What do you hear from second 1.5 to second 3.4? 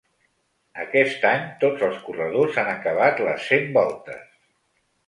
tots els corredors han acabat